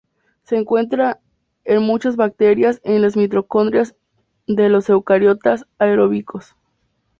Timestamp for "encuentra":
0.57-1.19